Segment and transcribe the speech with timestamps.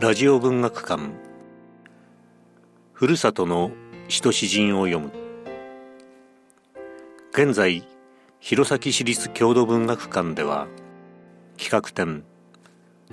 [0.00, 1.10] ラジオ文学館。
[2.92, 3.72] ふるさとの
[4.06, 5.10] 使徒詩人を読む。
[7.32, 7.84] 現在
[8.38, 10.68] 弘前市立郷土文学館では
[11.56, 12.22] 企画展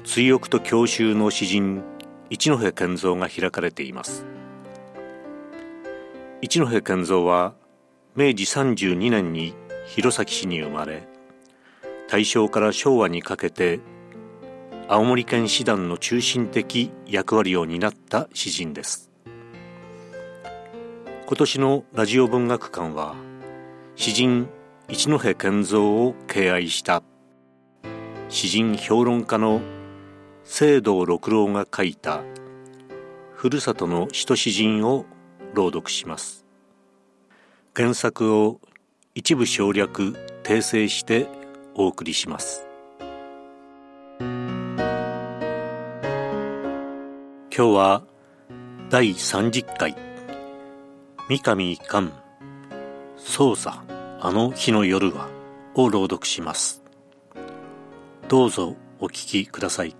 [0.03, 1.81] 追憶と郷愁の詩人
[2.29, 4.27] 一戸健三が開かれています。
[6.43, 7.55] 一戸健三は
[8.15, 9.55] 明治32年に
[9.87, 11.07] 弘前市に生まれ
[12.07, 13.79] 大正から昭和にかけて
[14.87, 19.09] 青森県師団の中心的役割を担った詩人です。
[21.25, 23.15] 今年のラジオ文学館は
[23.95, 24.47] 詩人
[24.87, 27.01] 一戸健三を敬愛した。
[28.29, 29.59] 詩人評論家の
[30.43, 32.21] 聖堂六郎が書いた
[33.33, 35.05] ふるさとの使徒詩人を
[35.55, 36.45] 朗読します。
[37.75, 38.61] 原作を
[39.15, 41.27] 一部省略訂正して
[41.73, 42.67] お送りします。
[47.57, 48.03] 今日は
[48.89, 49.95] 第30回。
[51.29, 52.11] 三上寛
[53.17, 53.85] 捜査
[54.19, 55.29] あの日の夜は
[55.73, 56.83] を朗読します。
[58.27, 59.95] どうぞお聞きください。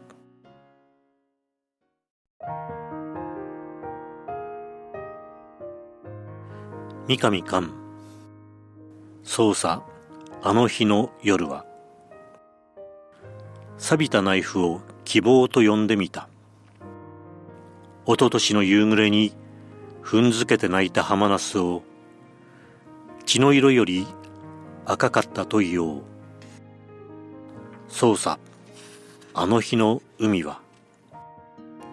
[7.08, 7.72] 三上寛
[9.24, 9.82] 捜査
[10.44, 11.66] あの日の夜は。
[13.78, 16.28] 錆びたナイフを希望と呼んでみた。
[18.08, 19.34] 一昨年の夕暮れに
[20.04, 21.82] 踏んづけて泣いた浜ナスを
[23.26, 24.06] 血の色より
[24.86, 26.02] 赤かったと言おう。
[27.88, 28.38] そうさ
[29.34, 30.60] あの日の海は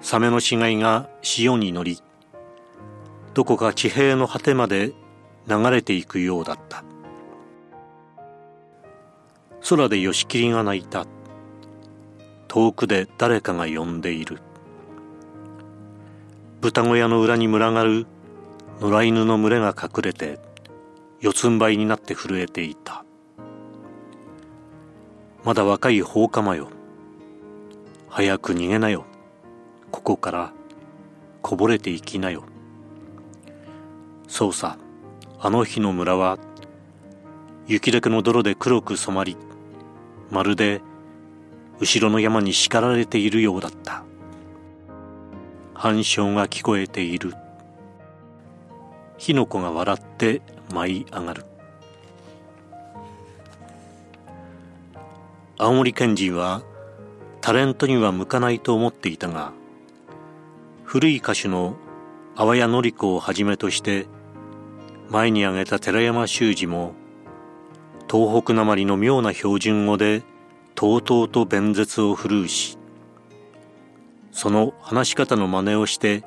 [0.03, 2.03] サメの死骸が潮に乗り
[3.33, 4.93] どこか地平の果てまで
[5.49, 6.85] 流れていくようだった。
[9.67, 11.07] 空でヨシキリが鳴いた。
[12.49, 14.41] 遠くで誰かが呼んでいる。
[16.63, 18.07] 豚小屋の裏に群がる
[18.81, 20.39] 野良犬の群れが隠れて
[21.21, 23.05] 四つん這いになって震えていた。
[25.43, 26.69] まだ若い放火魔よ。
[28.09, 29.07] 早く逃げなよ。
[29.91, 30.53] ここから
[31.43, 32.45] こぼれていきなよ。
[34.29, 34.79] そうさ
[35.41, 36.39] あの日の村は
[37.67, 39.37] 雪だけの泥で黒く染まり
[40.31, 40.81] まるで
[41.81, 44.05] 後ろの山に叱られているようだった。
[45.83, 47.35] 反響が聞こえている。
[49.19, 50.41] 火の粉が笑って
[50.73, 51.45] 舞い上がる。
[55.59, 56.63] 青森県人は
[57.41, 59.53] タレントには向かないと思っていたが
[60.85, 61.75] 古い歌手の
[62.37, 64.07] 淡谷紀子をはじめとして
[65.11, 66.95] 前に挙げた寺山修司も
[68.09, 70.23] 東北なまりの妙な標準語で
[70.77, 72.79] とうとうと弁舌を振るうし
[74.33, 76.25] その話し方の真似をして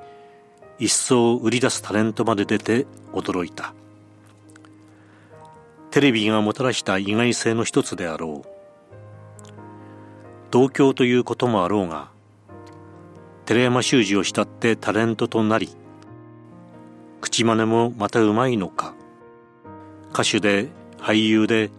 [0.80, 3.74] 一層売り出すタレントまで出て驚いた。
[5.92, 8.56] テレビがもたらした意外性の一つであろう。
[10.52, 12.10] 同郷ということもあろうが
[13.46, 15.76] 寺山修司を慕ってタレントとなり
[17.20, 18.94] 口真似もまたうまいのか
[20.14, 21.72] 歌手で俳優で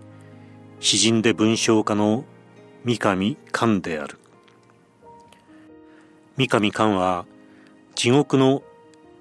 [0.80, 2.24] 詩人で文章家の
[2.84, 4.18] 三上寛である。
[6.36, 7.24] 三上寛は
[7.94, 8.62] 地獄の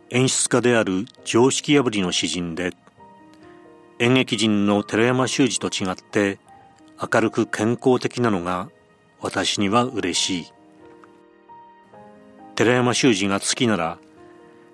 [0.09, 2.73] 演出家である常識破りの詩人で
[3.99, 6.39] 演劇人の寺山修司と違って
[7.01, 8.69] 明るく健康的なのが
[9.21, 10.53] 私には嬉しい。
[12.55, 13.97] 寺山修司が好きなら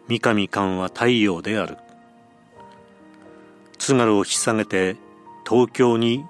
[0.08, 1.78] 三上寛は太陽である。
[3.78, 4.96] 津軽を引っ提げて
[5.48, 6.26] 東京に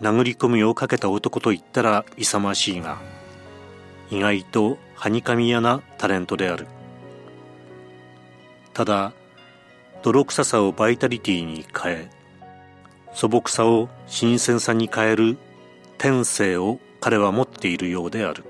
[0.00, 2.98] 殴り込みをかけた男と言ったら勇ましいが
[4.10, 6.66] 意外とはにかみ屋なタレントである。
[8.72, 9.12] ただ
[10.02, 12.10] 泥臭さをバイタリティに変え
[13.14, 15.38] 素朴さを新鮮さに変える
[15.96, 18.44] 天性を彼は持っているようである。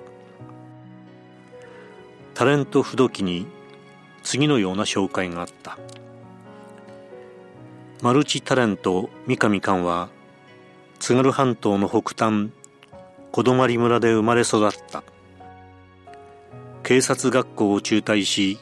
[2.34, 3.46] タレント不動機に
[4.24, 5.78] 次のような紹介があった。
[8.02, 10.10] マルチタレント三上寛は
[10.98, 12.50] 津軽半島の北端
[13.30, 15.02] 小泊村で生まれ育った。
[16.86, 18.60] 警察学校を中退し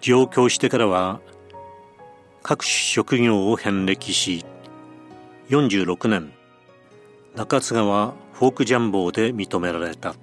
[0.00, 1.20] 上京してからは
[2.44, 4.44] 各種職業を遍歴し
[5.48, 6.32] 46年
[7.34, 10.14] 中津川フォークジャンボーで認められた。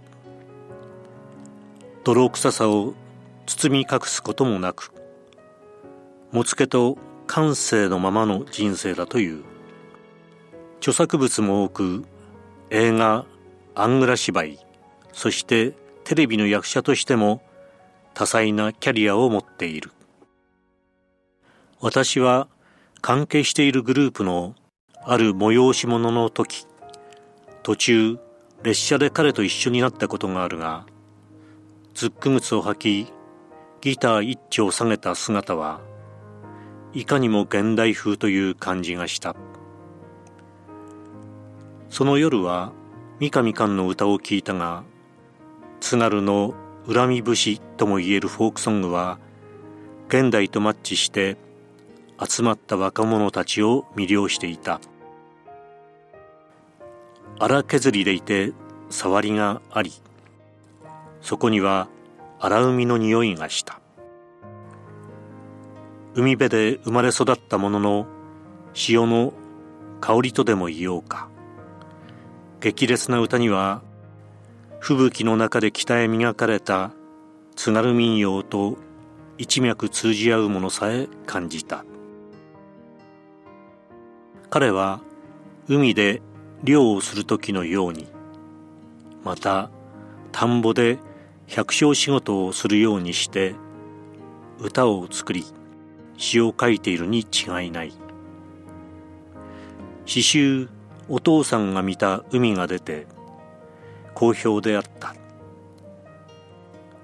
[2.06, 2.94] 泥臭さを
[3.46, 4.94] 包み隠すこともなく
[6.32, 6.98] もつけと
[7.28, 9.44] 感性のままの人生だという。
[10.78, 12.06] 著作物も多く
[12.70, 13.26] 映画
[13.76, 14.60] アングラ芝居
[15.12, 15.74] そして
[16.04, 17.42] テレビの役者としても
[18.14, 19.92] 多彩なキャリアを持っている。
[21.80, 22.48] 私は
[23.02, 24.56] 関係しているグループの
[25.04, 26.68] ある催し物の時
[27.64, 28.20] 途中
[28.62, 30.86] 列車で彼と一緒になったことがあるが
[31.96, 33.14] ズック靴を履き
[33.82, 35.82] ギター一丁下げた姿は
[36.94, 39.36] いかにも現代風という感じがした。
[41.90, 42.72] その夜は
[43.20, 44.84] 三上寛の歌を聴いたが
[45.82, 46.54] 津軽の
[46.88, 49.20] 恨み節ともいえるフォークソングは
[50.08, 51.38] 現代とマッチして
[52.24, 54.80] 集まった若者たちを魅了していた。
[57.40, 58.54] 荒削りでいて
[58.92, 59.92] 触りがあり
[61.22, 61.88] そこには
[62.40, 63.82] 荒海の匂いがした。
[66.14, 68.06] 海辺で生まれ育ったものの
[68.74, 69.34] 潮の
[70.00, 71.28] 香りとでも言おうか。
[72.60, 73.82] 激烈な歌には
[74.82, 76.92] 吹雪の中で鍛え磨かれた
[77.56, 78.78] 津軽民謡と
[79.38, 81.86] 一脈通じ合うものさえ感じた。
[84.50, 85.02] 彼は
[85.68, 86.24] 海で
[86.64, 88.08] 漁をする時のように
[89.24, 89.70] また
[90.32, 90.98] 田んぼで
[91.46, 93.54] 百姓仕事をするようにして
[94.60, 95.46] 歌を作り
[96.18, 97.94] 詩を書いているに違いない。
[100.08, 100.70] 詩集
[101.08, 103.06] お父さんが見た海が出て
[104.14, 105.16] 好評であった。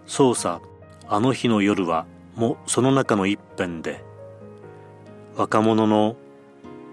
[0.06, 0.62] 操作
[1.10, 2.06] あの日の夜は
[2.36, 4.04] もその中の一編で
[5.36, 6.16] 若者の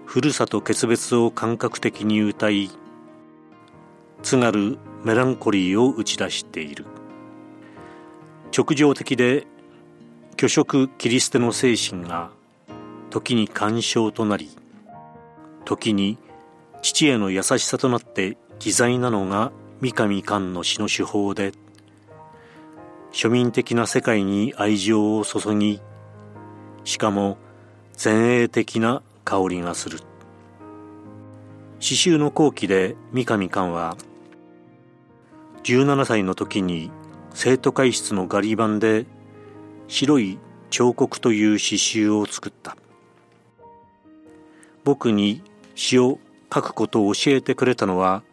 [0.05, 2.69] ふるさと決別を感覚的に歌い
[4.21, 6.85] 津軽メランコリーを打ち出している。
[8.55, 9.45] 直情的で
[10.39, 12.31] 虚飾切り捨ての精神が
[13.09, 14.49] 時に干渉となり
[15.65, 16.17] 時に
[16.81, 21.51] 父への優しさとなって自在なのが三上寛の詩の手法で
[23.11, 25.81] 庶民的な世界に愛情を注ぎ
[26.83, 27.37] しかも
[28.01, 29.99] 前衛的な香りがする。
[31.79, 33.97] 詩集の後期で三上寛は
[35.63, 36.91] 17歳の時に
[37.33, 39.05] 生徒会室のガリ版で
[39.87, 40.39] 白い
[40.69, 42.77] 彫刻という詩集を作った。
[44.83, 45.41] 僕に
[45.73, 46.19] 詩を
[46.53, 48.23] 書くことを教えてくれたのは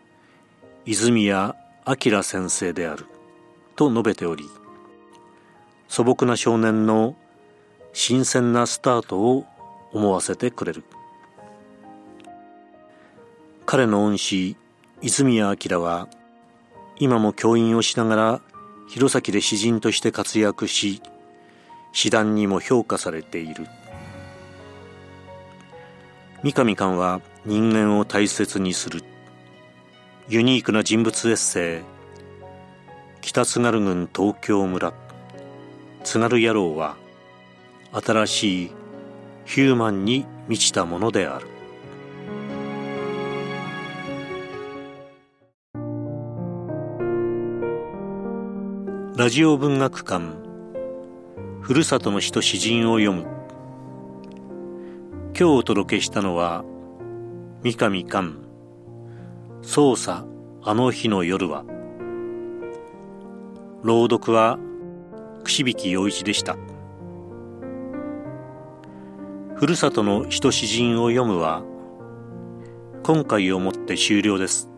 [0.84, 1.55] 泉谷
[1.87, 3.06] 明先生である
[3.76, 4.44] と述べており
[5.87, 7.14] 素朴な少年の
[7.93, 9.44] 新鮮なスタートを
[9.93, 10.82] 思わせてくれる。
[13.67, 14.56] 彼の恩師
[15.02, 16.08] 泉谷明は
[16.96, 18.40] 今も教員をしながら
[18.88, 21.00] 弘前で詩人として活躍し
[21.93, 23.67] 詩壇にも評価されている。
[26.43, 29.05] 三上寛は人間を大切にする
[30.28, 31.82] ユニークな人物エッセイ。
[33.22, 34.94] 北津軽郡東京村。
[36.04, 36.96] 津軽野郎は
[37.92, 38.70] 新しい
[39.44, 41.48] ヒューマンに満ちたものである。
[49.16, 50.36] ラジオ文学館。
[51.62, 53.26] ふるさとの詩と詩人を読む。
[55.34, 56.64] 今日お届けしたのは
[57.64, 58.41] 三上寛
[59.62, 60.26] 操作
[60.64, 61.64] あの日の夜は。
[63.85, 64.59] 朗読は
[65.45, 66.57] 串引陽一でした。
[69.54, 71.62] ふるさとの人詩人を読むは
[73.04, 74.69] 今回をもって終了です。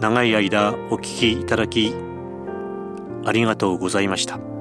[0.00, 1.94] 長い間お聞きいただき
[3.24, 4.51] ありがとうございました。